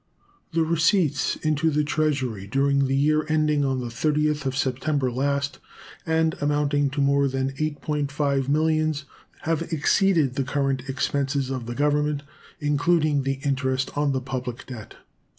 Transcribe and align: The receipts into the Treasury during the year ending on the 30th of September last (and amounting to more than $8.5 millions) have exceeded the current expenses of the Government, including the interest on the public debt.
The 0.53 0.63
receipts 0.63 1.35
into 1.43 1.69
the 1.69 1.83
Treasury 1.83 2.47
during 2.47 2.87
the 2.87 2.95
year 2.95 3.23
ending 3.29 3.63
on 3.63 3.81
the 3.81 3.89
30th 3.91 4.47
of 4.47 4.57
September 4.57 5.11
last 5.11 5.59
(and 6.07 6.33
amounting 6.41 6.89
to 6.89 7.01
more 7.01 7.27
than 7.27 7.51
$8.5 7.51 8.49
millions) 8.49 9.05
have 9.41 9.61
exceeded 9.61 10.33
the 10.33 10.43
current 10.43 10.89
expenses 10.89 11.51
of 11.51 11.67
the 11.67 11.75
Government, 11.75 12.23
including 12.59 13.21
the 13.21 13.41
interest 13.43 13.95
on 13.95 14.11
the 14.11 14.21
public 14.21 14.65
debt. 14.65 14.95